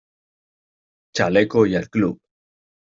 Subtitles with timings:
[1.13, 2.17] ¡chaleco y al club!